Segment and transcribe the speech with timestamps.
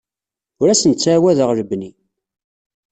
[0.61, 1.91] Ur asen-ttɛawadeɣ lebni.